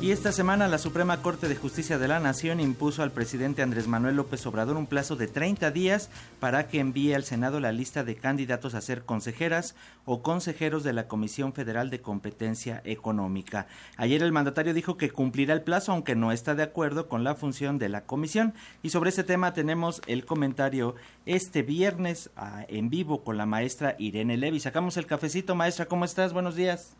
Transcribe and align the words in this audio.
Y 0.00 0.10
esta 0.10 0.32
semana 0.32 0.68
la 0.68 0.78
Suprema 0.78 1.22
Corte 1.22 1.48
de 1.48 1.56
Justicia 1.56 1.98
de 1.98 2.08
la 2.08 2.20
Nación 2.20 2.60
impuso 2.60 3.02
al 3.02 3.12
presidente 3.12 3.62
Andrés 3.62 3.86
Manuel 3.86 4.16
López 4.16 4.44
Obrador 4.44 4.76
un 4.76 4.86
plazo 4.86 5.16
de 5.16 5.28
30 5.28 5.70
días 5.70 6.10
para 6.40 6.66
que 6.66 6.80
envíe 6.80 7.14
al 7.14 7.24
Senado 7.24 7.58
la 7.58 7.72
lista 7.72 8.04
de 8.04 8.16
candidatos 8.16 8.74
a 8.74 8.82
ser 8.82 9.04
consejeras 9.04 9.76
o 10.04 10.20
consejeros 10.20 10.82
de 10.82 10.92
la 10.92 11.06
Comisión 11.06 11.54
Federal 11.54 11.90
de 11.90 12.02
Competencia 12.02 12.82
Económica. 12.84 13.66
Ayer 13.96 14.22
el 14.22 14.32
mandatario 14.32 14.74
dijo 14.74 14.98
que 14.98 15.10
cumplirá 15.10 15.54
el 15.54 15.62
plazo 15.62 15.92
aunque 15.92 16.16
no 16.16 16.32
está 16.32 16.54
de 16.54 16.64
acuerdo 16.64 17.08
con 17.08 17.24
la 17.24 17.36
función 17.36 17.78
de 17.78 17.88
la 17.88 18.04
comisión. 18.04 18.52
Y 18.82 18.90
sobre 18.90 19.10
este 19.10 19.24
tema 19.24 19.54
tenemos 19.54 20.02
el 20.06 20.26
comentario 20.26 20.96
este 21.24 21.62
viernes 21.62 22.30
ah, 22.36 22.66
en 22.68 22.90
vivo 22.90 23.22
con 23.24 23.38
la 23.38 23.46
maestra 23.46 23.94
Irene 23.98 24.36
Levy. 24.36 24.60
Sacamos 24.60 24.96
el 24.96 25.06
cafecito, 25.06 25.54
maestra, 25.54 25.86
¿cómo 25.86 26.04
estás? 26.04 26.32
Buenos 26.32 26.56
días. 26.56 26.96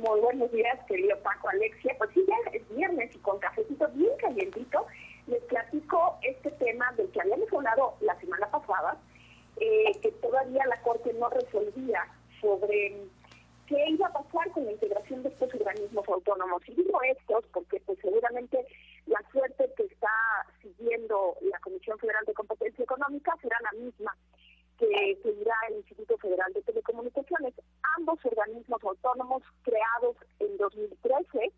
Muy 0.00 0.18
buenos 0.20 0.50
días, 0.50 0.78
querido 0.86 1.14
Paco 1.18 1.50
Alexia. 1.50 1.94
Pues 1.98 2.08
sí, 2.14 2.24
ya 2.26 2.50
es 2.52 2.66
viernes 2.74 3.14
y 3.14 3.18
con 3.18 3.38
cafecito 3.38 3.86
bien 3.88 4.16
calientito 4.18 4.86
les 5.26 5.42
platico 5.44 6.16
este 6.22 6.50
tema 6.52 6.90
del 6.96 7.10
que 7.10 7.20
habíamos 7.20 7.52
hablado 7.52 7.96
la 8.00 8.18
semana 8.18 8.50
pasada, 8.50 8.96
eh, 9.58 9.92
que 10.00 10.10
todavía 10.12 10.64
la 10.66 10.80
Corte 10.80 11.12
no 11.12 11.28
resolvía 11.28 12.06
sobre 12.40 12.96
qué 13.66 13.90
iba 13.90 14.06
a 14.06 14.12
pasar 14.12 14.50
con 14.52 14.64
la 14.64 14.72
integración 14.72 15.22
de 15.22 15.28
estos 15.28 15.52
organismos 15.52 16.08
autónomos. 16.08 16.62
Y 16.66 16.76
digo 16.76 16.98
estos 17.02 17.44
porque 17.52 17.78
pues 17.84 17.98
seguramente 18.00 18.66
la 19.04 19.20
suerte 19.30 19.70
que 19.76 19.82
está 19.82 20.08
siguiendo 20.62 21.36
la 21.42 21.58
Comisión 21.58 21.98
Federal 21.98 22.24
de 22.24 22.32
Competencia 22.32 22.84
Económica 22.84 23.34
será 23.42 23.58
la 23.70 23.78
misma 23.78 24.16
que 24.80 25.18
seguirá 25.22 25.54
el 25.68 25.76
Instituto 25.76 26.16
Federal 26.16 26.50
de 26.54 26.62
Telecomunicaciones, 26.62 27.52
ambos 27.98 28.18
organismos 28.24 28.82
autónomos 28.82 29.42
creados 29.62 30.16
en 30.38 30.56
2013, 30.56 31.52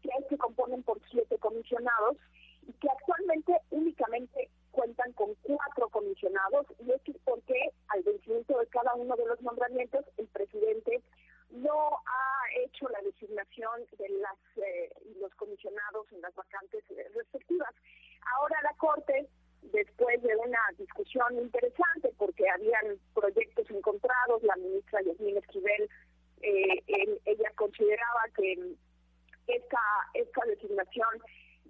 que 0.00 0.10
se 0.30 0.38
componen 0.38 0.82
por 0.82 0.98
siete 1.10 1.36
comisionados 1.38 2.16
y 2.66 2.72
que 2.72 2.88
actualmente 2.88 3.52
únicamente 3.70 4.48
cuentan 4.70 5.12
con 5.12 5.34
cuatro 5.42 5.90
comisionados 5.90 6.66
y 6.78 6.90
es 6.90 7.02
porque 7.24 7.70
al 7.88 8.02
vencimiento 8.02 8.58
de 8.58 8.66
cada 8.68 8.94
uno 8.94 9.14
de 9.14 9.26
los 9.26 9.40
nombramientos 9.42 10.06
el 10.16 10.26
presidente 10.28 11.02
no 11.50 12.00
ha 12.06 12.60
hecho 12.64 12.88
la 12.88 13.00
designación 13.02 13.84
de 13.98 14.08
las 14.08 14.38
eh, 14.56 14.90
los 15.20 15.32
comisionados 15.34 16.10
en 16.12 16.22
las 16.22 16.34
vacantes 16.34 16.82
eh, 16.90 17.08
respectivas. 17.14 17.74
Ahora 18.38 18.56
la 18.62 18.72
Corte 18.78 19.28
después 19.72 20.22
de 20.22 20.36
una 20.36 20.58
discusión 20.78 21.38
interesante, 21.38 22.12
porque 22.18 22.48
habían 22.48 22.98
proyectos 23.14 23.70
encontrados, 23.70 24.42
la 24.42 24.56
ministra 24.56 25.02
Yasmín 25.02 25.36
Esquivel, 25.38 25.88
eh, 26.42 26.82
ella 27.24 27.50
consideraba 27.56 28.22
que 28.36 28.74
esta, 29.46 29.80
esta 30.14 30.44
designación 30.46 31.08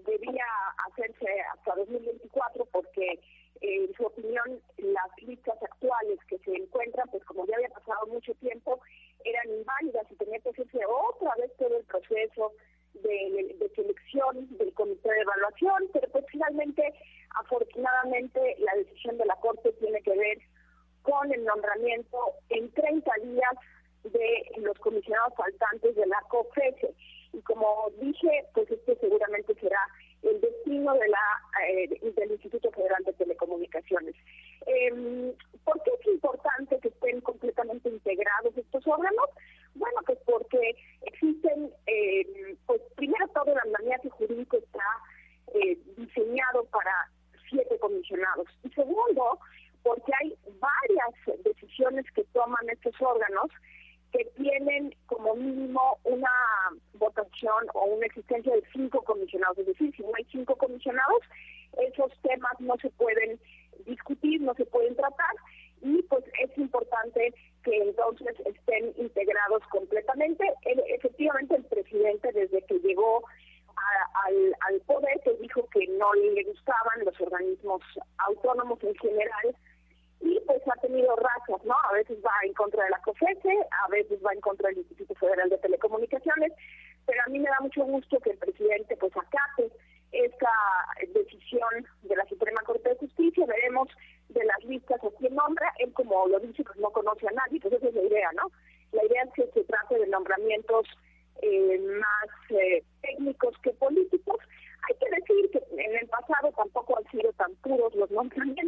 debía 0.05 0.47
hacerse 0.89 1.27
hasta 1.53 1.75
2024 1.77 2.67
porque 2.67 3.21
eh, 3.61 3.85
en 3.85 3.95
su 3.95 4.05
opinión 4.05 4.61
las 4.79 5.23
listas 5.23 5.63
actuales 5.63 6.19
que 6.29 6.39
se 6.39 6.55
encuentran, 6.55 7.09
pues 7.11 7.25
como 7.25 7.47
ya 7.47 7.57
había 7.57 7.69
pasado 7.71 8.07
mucho 8.09 8.35
tiempo, 8.35 8.81
eran 9.25 9.49
inválidas 9.51 10.11
y 10.11 10.17
tenía 10.17 10.41
que 10.41 10.51
hacerse 10.51 10.81
otra 10.87 11.35
vez 11.39 11.51
todo 11.57 11.77
el 11.77 11.85
proceso 11.85 12.53
de, 12.95 13.57
de, 13.59 13.69
selección 13.75 14.57
del 14.57 14.73
comité 14.75 15.11
de 15.11 15.21
evaluación, 15.21 15.89
pero 15.93 16.09
pues 16.09 16.25
finalmente, 16.31 16.94
afortunadamente, 17.37 18.57
la 18.59 18.75
decisión 18.75 19.19
de 19.19 19.27
la 19.27 19.37
Corte 19.37 19.73
tiene 19.81 20.01
que 20.03 20.17
ver 20.17 20.39
con 21.03 21.33
el 21.33 21.45
nombramiento 21.45 22.19
en 22.49 22.71
30 22.73 23.11
días 23.23 23.55
de 24.05 24.45
los 24.59 24.79
comisionados 24.79 25.35
faltantes 25.37 25.95
de 25.97 26.07
la 26.07 26.21
COFESE. 26.29 26.95
Y 27.33 27.41
como 27.43 27.91
dije, 28.01 28.47
pues 28.55 28.71
este 28.71 28.97
seguramente 28.97 29.55
será 29.57 29.81
el 30.23 30.41
destino 30.41 30.95
de 30.95 31.09
la 31.09 31.43
eh, 31.67 31.89
del 32.17 32.31
Instituto 32.31 32.71
Federal 32.71 33.03
de 33.05 33.13
Telecomunicaciones. 33.15 34.15
Eh, 34.67 35.35
¿Por 35.65 35.83
qué 35.83 35.91
es 36.01 36.07
importante 36.07 36.79
que 36.81 36.89
estén 36.89 37.21
completamente 37.23 37.89
integrados 37.89 38.57
estos 38.57 38.87
órganos? 38.87 39.31
Bueno, 39.75 40.01
pues 40.07 40.19
porque 40.25 40.77
existen, 41.03 41.73
eh, 41.87 42.57
pues 42.67 42.81
primero 42.97 43.27
todo 43.29 43.53
el 43.53 43.59
andamiaje 43.59 44.09
jurídico 44.11 44.57
está 44.59 44.85
eh, 45.55 45.79
diseñado 45.97 46.65
para 46.67 47.11
siete 47.51 47.79
comisionados. 47.79 48.47
Y 48.63 48.71
segundo, 48.71 49.39
porque 49.83 50.13
hay 50.21 50.37
varias 50.61 51.45
decisiones 51.45 52.05
que 52.13 52.25
toman 52.33 52.69
estos 52.71 52.95
órganos 53.01 53.51
que 54.15 54.25
tienen 54.37 54.95
como 55.07 55.35
mínimo 55.35 55.99
una 56.05 56.31
votación 56.95 57.67
o 57.75 57.85
una 57.87 58.07
existencia 58.07 58.55
de 58.55 58.63
cinco 58.73 59.03
comisionados. 59.03 59.59
Es 59.59 59.67
decir, 59.67 59.93
si 59.97 60.03
no 60.03 60.13
hay 60.17 60.25
cinco 60.31 60.55
comisionados, 60.55 61.21
esos 61.79 62.13
temas 62.23 62.53
no 62.61 62.77
se 62.81 62.91
pueden 62.91 63.41
discutir, 63.87 64.41
no 64.41 64.55
se 64.55 64.67
pueden 64.67 64.95
tratar 64.95 65.35
y 65.83 66.01
pues 66.05 66.25
es 66.41 66.57
importante 66.57 67.35
que 67.65 67.77
entonces 67.77 68.35
estén 68.47 68.95
integrados 68.99 69.63
completamente. 69.71 70.45
efectivamente, 70.65 71.57
el 71.57 71.65
presidente 71.65 72.31
desde 72.33 72.63
que 72.63 72.79
llegó 72.79 73.25
al, 74.15 74.81
poder 74.87 75.21
que 75.25 75.35
dijo 75.35 75.67
que 75.71 75.87
no 75.99 76.15
le 76.15 76.45
gustaban 76.45 77.05
los 77.05 77.21
organismos 77.21 77.83
autónomos 78.19 78.79
en 78.85 78.95
general 78.95 79.57
pues 80.47 80.63
ha 80.67 80.81
tenido 80.81 81.15
razas, 81.17 81.65
¿no? 81.65 81.75
A 81.91 81.93
veces 81.93 82.19
va 82.25 82.33
en 82.45 82.53
contra 82.55 82.85
de 82.85 82.91
la 82.91 83.01
COFESE, 83.01 83.67
a 83.85 83.89
veces 83.89 84.19
va 84.25 84.33
en 84.33 84.41
contra 84.41 84.69
del 84.69 84.79
Instituto 84.79 85.15
Federal 85.15 85.49
de 85.49 85.59
Telecomunicaciones, 85.59 86.53
pero 87.07 87.21
a 87.27 87.31
mí 87.31 87.39
me 87.39 87.49
da 87.49 87.59
mucho 87.61 87.85
gusto 87.85 88.19
que 88.21 88.31
el 88.31 88.39
presidente 88.39 88.97
pues 88.97 89.13
acate 89.17 89.71
esta 90.13 90.51
decisión 91.13 91.87
de 92.03 92.17
la 92.17 92.25
Suprema 92.27 92.61
Corte 92.63 92.89
de 92.89 92.97
Justicia, 92.97 93.47
veremos 93.47 93.89
de 94.29 94.45
las 94.45 94.65
listas 94.65 95.03
a 95.03 95.11
quién 95.19 95.35
nombra, 95.35 95.73
él 95.79 95.93
como 95.93 96.27
lo 96.29 96.39
dice, 96.41 96.63
pues 96.63 96.79
no 96.79 96.91
conoce 96.91 97.27
a 97.29 97.33
nadie, 97.33 97.61
pues 97.61 97.75
esa 97.75 97.89
es 97.89 97.95
la 97.95 98.03
idea, 98.03 98.31
¿no? 98.33 98.51
La 98.93 99.05
idea 99.05 99.25
es 99.25 99.33
que 99.35 99.47
se 99.53 99.65
trate 99.65 99.99
de 99.99 100.07
nombramientos 100.07 100.87
eh, 101.43 101.79
más 102.01 102.51
eh, 102.51 102.85
técnicos 103.03 103.59
que 103.59 103.71
políticos. 103.73 104.39
Hay 104.89 104.97
que 104.97 105.11
decir 105.11 105.51
que 105.51 105.83
en 105.83 105.97
el 105.97 106.09
pasado 106.09 106.53
tampoco 106.53 106.97
han 106.99 107.11
sido 107.11 107.33
tan 107.33 107.55
puros 107.57 107.95
los 107.95 108.11
nombramientos 108.11 108.64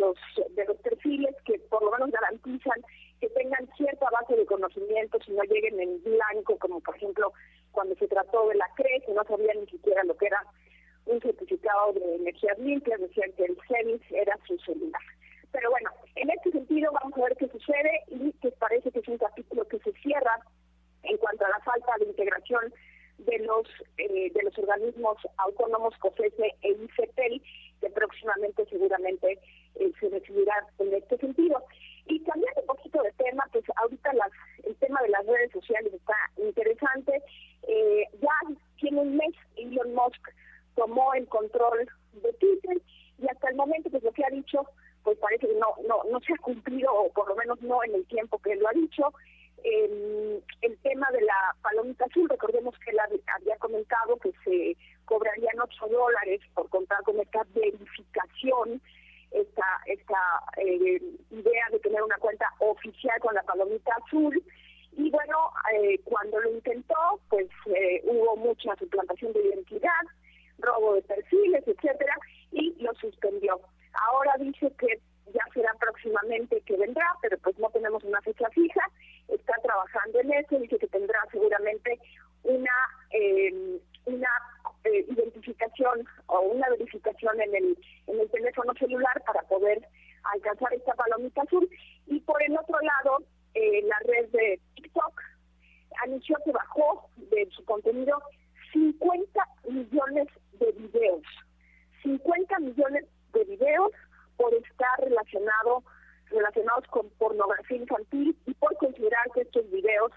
los 0.00 0.16
de 0.56 0.64
los 0.64 0.76
perfiles 0.78 1.34
que 1.44 1.58
por 1.70 1.82
lo 1.82 1.92
menos 1.92 2.10
garantizan 2.10 2.82
que 3.20 3.28
tengan 3.28 3.68
cierta 3.76 4.08
base 4.10 4.34
de 4.34 4.46
conocimientos 4.46 5.22
y 5.28 5.32
no 5.32 5.42
lleguen 5.44 5.78
en 5.78 6.02
blanco, 6.02 6.58
como 6.58 6.80
por 6.80 6.96
ejemplo 6.96 7.32
cuando 7.70 7.94
se 7.96 8.08
trató 8.08 8.48
de 8.48 8.56
la 8.56 8.68
CRE, 8.74 9.02
que 9.06 9.12
no 9.12 9.22
sabían 9.24 9.60
ni 9.60 9.66
siquiera 9.66 10.02
lo 10.04 10.16
que 10.16 10.26
era 10.26 10.42
un 11.06 11.20
certificado 11.20 11.92
de 11.92 12.16
energías 12.16 12.58
limpias, 12.58 13.00
decían 13.00 13.32
que 13.32 13.44
el 13.44 13.56
CENIS 13.68 14.02
era 14.10 14.38
su 14.46 14.58
celular. 14.58 15.02
Pero 15.52 15.70
bueno, 15.70 15.90
en 16.14 16.30
este 16.30 16.52
sentido 16.52 16.92
vamos 16.92 17.18
a 17.18 17.24
ver 17.24 17.36
qué 17.36 17.48
sucede 17.48 18.04
y 18.08 18.32
que 18.40 18.50
parece 18.52 18.90
que 18.90 19.00
es 19.00 19.08
un 19.08 19.18
capítulo 19.18 19.66
que 19.68 19.78
se 19.80 19.92
cierra 20.00 20.40
en 21.02 21.16
cuanto 21.16 21.44
a 21.44 21.48
la 21.48 21.60
falta 21.60 21.92
de 21.98 22.06
integración 22.06 22.72
de 23.18 23.38
los 23.40 23.66
eh, 23.98 24.30
de 24.32 24.42
los 24.42 24.56
organismos 24.58 25.16
autónomos 25.36 25.94
COFESE 25.98 26.54
e 26.62 26.70
ICETEL, 26.70 27.42
que 27.80 27.90
próximamente 27.90 28.64
seguramente 28.66 29.38
eh, 29.76 29.92
se 29.98 30.08
decidirá 30.10 30.54
en 30.78 30.94
este 30.94 31.16
sentido. 31.18 31.62
Y 32.06 32.20
cambiando 32.24 32.60
un 32.60 32.66
poquito 32.66 33.02
de 33.02 33.12
tema, 33.12 33.44
pues 33.52 33.64
ahorita 33.76 34.12
las, 34.14 34.30
el 34.64 34.74
tema 34.76 35.00
de 35.02 35.08
las 35.08 35.26
redes 35.26 35.52
sociales 35.52 35.92
está 35.92 36.16
interesante. 36.36 37.22
Eh, 37.68 38.04
ya 38.20 38.56
tiene 38.76 39.00
un 39.00 39.16
mes 39.16 39.34
Elon 39.56 39.94
Musk 39.94 40.28
tomó 40.74 41.12
el 41.14 41.26
control 41.28 41.88
de 42.12 42.32
Twitter 42.34 42.80
y 43.18 43.28
hasta 43.28 43.50
el 43.50 43.56
momento 43.56 43.90
pues 43.90 44.02
lo 44.02 44.12
que 44.12 44.24
ha 44.24 44.30
dicho 44.30 44.64
pues 45.02 45.18
parece 45.18 45.46
que 45.46 45.54
no 45.54 45.74
no 45.86 46.02
no 46.10 46.20
se 46.20 46.32
ha 46.32 46.38
cumplido 46.38 46.92
o 46.92 47.12
por 47.12 47.28
lo 47.28 47.36
menos 47.36 47.60
no 47.60 47.82
en 47.84 47.94
el 47.94 48.06
tiempo 48.06 48.38
que 48.38 48.54
lo 48.56 48.68
ha 48.68 48.72
dicho 48.72 49.12
el, 49.64 50.42
el 50.62 50.78
tema 50.78 51.08
de 51.12 51.20
la 51.22 51.56
palomita 51.62 52.06
azul, 52.06 52.28
recordemos 52.28 52.74
que 52.78 52.90
él 52.90 52.98
había 52.98 53.56
comentado 53.58 54.16
que 54.16 54.32
se 54.44 54.76
cobrarían 55.04 55.60
8 55.60 55.86
dólares 55.88 56.40
por 56.54 56.68
contar 56.70 57.02
con 57.02 57.18
esta 57.20 57.44
verificación, 57.54 58.80
esta, 59.30 59.64
esta 59.86 60.16
idea 60.80 61.66
de 61.70 61.78
tener 61.80 62.02
una 62.02 62.16
cuenta 62.18 62.46
oficial 62.58 63.18
con 63.20 63.34
la 63.34 63.42
palomita 63.42 63.92
azul. 64.04 64.42
Y 64.96 65.10
bueno, 65.10 65.52
eh, 65.74 66.00
cuando 66.04 66.40
lo 66.40 66.50
intentó, 66.50 67.20
pues 67.28 67.46
eh, 67.66 68.02
hubo 68.04 68.36
mucha 68.36 68.74
suplantación 68.76 69.32
de 69.32 69.46
identidad, 69.46 70.02
robo 70.58 70.94
de 70.94 71.02
perfiles, 71.02 71.62
etcétera, 71.66 72.16
y 72.52 72.74
lo 72.82 72.92
suspendió. 72.94 73.60
Ahora 74.08 74.34
dice 74.38 74.72
que 74.78 75.00
ya 75.32 75.44
será 75.54 75.72
próximamente 75.78 76.60
que 76.62 76.76
vendrá, 76.76 77.06
pero 77.22 77.38
pues 77.38 77.56
no 77.58 77.70
tenemos 77.70 78.02
una 78.02 78.20
fecha 78.22 78.48
fija 78.50 78.82
trabajando 79.62 80.20
en 80.20 80.32
eso, 80.32 80.58
dice 80.58 80.78
que 80.78 80.86
tendrá 80.88 81.18
seguramente 81.30 81.98
una, 82.42 82.72
em, 83.10 83.78
una 84.06 84.28
eh, 84.84 85.04
identificación 85.08 86.06
o 86.26 86.40
una 86.40 86.68
verificación 86.70 87.40
en 87.40 87.54
el, 87.54 87.78
en 88.06 88.20
el 88.20 88.30
teléfono 88.30 88.72
celular 88.74 89.22
para 89.26 89.42
poder 89.42 89.80
alcanzar 90.32 90.72
esta 90.74 90.94
palomita 90.94 91.42
azul. 91.42 91.68
Y 92.06 92.20
por 92.20 92.42
el 92.42 92.56
otro 92.56 92.78
lado, 92.80 93.24
eh, 93.54 93.82
la 93.82 93.98
red 94.06 94.28
de 94.30 94.60
TikTok 94.74 95.20
anunció 96.04 96.36
que 96.44 96.52
bajó 96.52 97.08
de 97.16 97.48
su 97.50 97.64
contenido 97.64 98.20
50 98.72 99.46
millones 99.68 100.28
de 100.58 100.72
videos. 100.72 101.22
50 102.02 102.58
millones 102.60 103.06
de 103.32 103.44
videos 103.44 103.92
por 104.36 104.54
estar 104.54 105.00
relacionado 105.00 105.84
relacionados 106.30 106.86
con 106.88 107.08
pornografía 107.18 107.76
infantil 107.76 108.36
y 108.46 108.54
por 108.54 108.76
considerar 108.76 109.26
que 109.34 109.42
estos 109.42 109.68
videos 109.70 110.12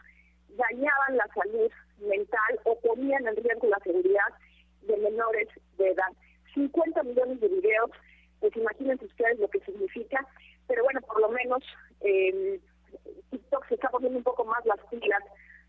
dañaban 0.50 1.18
la 1.18 1.27
salud 1.33 1.71
mental 2.00 2.60
o 2.65 2.80
ponían 2.80 3.27
en 3.27 3.36
riesgo 3.36 3.68
la 3.68 3.80
seguridad 3.80 4.30
de 4.83 4.98
menores 4.98 5.48
de 5.77 5.89
edad. 5.89 6.12
50 6.54 7.04
millones 7.04 7.39
de 7.42 7.48
videos, 7.48 7.92
pues 8.39 8.56
imagínense 8.56 9.06
ustedes 9.06 9.39
lo 9.39 9.50
que 9.50 9.60
significa, 9.62 10.25
pero 10.68 10.83
bueno, 10.83 11.01
por 11.01 11.19
lo 11.19 11.30
menos 11.30 11.62
eh, 12.01 12.59
TikTok 13.31 13.67
se 13.67 13.75
está 13.75 13.89
poniendo 13.89 14.17
un 14.17 14.23
poco 14.23 14.45
más 14.45 14.65
las 14.65 14.79
pilas 14.89 15.23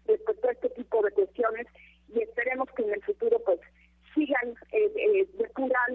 respecto 0.06 0.48
a 0.48 0.52
este 0.52 0.70
tipo 0.70 1.02
de 1.02 1.12
cuestiones 1.12 1.66
y 2.08 2.20
esperemos 2.20 2.68
que 2.76 2.82
en 2.82 2.94
el 2.94 3.02
futuro 3.02 3.38
pues 3.44 3.60
sigan 4.14 4.50
eh, 4.72 4.92
eh, 4.96 5.26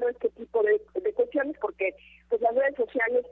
este 0.09 0.29
tipo 0.29 0.63
de, 0.63 0.81
cuestiones 1.13 1.55
porque 1.61 1.95
pues 2.29 2.41
las 2.41 2.55
redes 2.55 2.75
sociales 2.75 3.25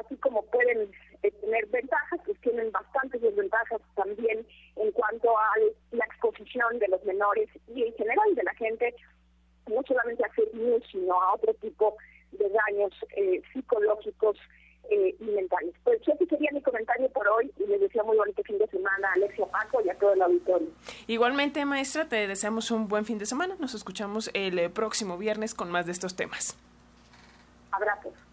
así 0.00 0.16
como 0.16 0.42
pueden 0.46 0.90
eh, 1.22 1.30
tener 1.30 1.66
ventajas 1.66 2.20
pues 2.24 2.38
tienen 2.40 2.70
bastantes 2.70 3.20
desventajas 3.20 3.80
también 3.94 4.46
en 4.76 4.92
cuanto 4.92 5.36
a 5.36 5.50
la 5.92 6.04
exposición 6.04 6.78
de 6.78 6.88
los 6.88 7.02
menores 7.04 7.48
y 7.68 7.84
en 7.84 7.94
general 7.94 8.34
de 8.34 8.42
la 8.42 8.54
gente 8.54 8.94
no 9.68 9.82
solamente 9.86 10.24
a 10.24 10.28
fake 10.30 10.84
sino 10.90 11.20
a 11.20 11.34
otro 11.34 11.54
tipo 11.54 11.96
de 12.32 12.48
daños 12.50 12.92
eh, 13.16 13.42
psicológicos 13.52 14.36
eh, 14.90 15.14
y 15.18 15.24
mentales. 15.24 15.74
Pues 15.84 16.00
ese 16.06 16.26
sería 16.26 16.50
mi 16.52 16.62
comentario 16.62 17.08
por 17.10 17.26
hoy 17.28 17.52
y 17.58 17.66
les 17.66 17.80
deseo 17.80 18.04
muy 18.04 18.16
bonito 18.16 18.42
fin 18.42 18.58
de 18.58 18.66
semana 18.68 19.08
a 19.08 19.12
Alexia 19.12 19.46
Paco 19.46 19.80
y 19.84 19.88
a 19.88 19.94
todo 19.94 20.12
el 20.14 20.22
auditorio. 20.22 20.68
Igualmente, 21.06 21.64
maestra, 21.64 22.08
te 22.08 22.26
deseamos 22.26 22.70
un 22.70 22.88
buen 22.88 23.04
fin 23.04 23.18
de 23.18 23.26
semana. 23.26 23.56
Nos 23.58 23.74
escuchamos 23.74 24.30
el 24.34 24.58
eh, 24.58 24.70
próximo 24.70 25.18
viernes 25.18 25.54
con 25.54 25.70
más 25.70 25.86
de 25.86 25.92
estos 25.92 26.16
temas. 26.16 26.56
Abrazos. 27.70 28.27